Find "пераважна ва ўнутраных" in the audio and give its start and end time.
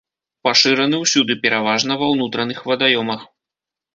1.43-2.65